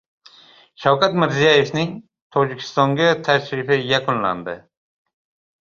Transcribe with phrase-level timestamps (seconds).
[0.85, 1.93] Shavkat Mirziyoyevning
[2.37, 4.57] Tojikistonga tashrifi yakunlandi